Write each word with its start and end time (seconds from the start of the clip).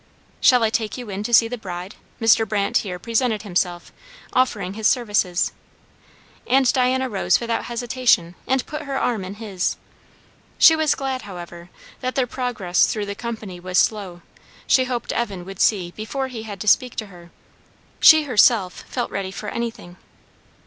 "Shall 0.39 0.63
I 0.63 0.71
take 0.71 0.97
you 0.97 1.11
in 1.11 1.21
to 1.21 1.31
see 1.31 1.47
the 1.47 1.59
bride?" 1.59 1.93
Mr. 2.19 2.49
Brandt 2.49 2.77
here 2.77 2.97
presented 2.97 3.43
himself, 3.43 3.91
offering 4.33 4.73
his 4.73 4.87
services. 4.87 5.51
And 6.47 6.73
Diana 6.73 7.07
rose 7.07 7.39
without 7.39 7.65
hesitation 7.65 8.33
and 8.47 8.65
put 8.65 8.81
her 8.81 8.97
arm 8.97 9.23
in 9.23 9.35
his. 9.35 9.77
She 10.57 10.75
was 10.75 10.95
glad, 10.95 11.21
however, 11.21 11.69
that 11.99 12.15
their 12.15 12.25
progress 12.25 12.87
through 12.87 13.05
the 13.05 13.13
company 13.13 13.59
was 13.59 13.77
slow; 13.77 14.23
she 14.65 14.85
hoped 14.85 15.13
Evan 15.13 15.45
would 15.45 15.59
see 15.61 15.91
before 15.95 16.29
he 16.29 16.41
had 16.41 16.59
to 16.61 16.67
speak 16.67 16.95
to 16.95 17.05
her. 17.05 17.29
She 17.99 18.23
herself 18.23 18.81
felt 18.89 19.11
ready 19.11 19.29
for 19.29 19.49
anything. 19.49 19.97